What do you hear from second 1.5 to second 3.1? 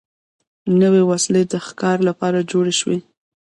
د ښکار لپاره جوړې شوې.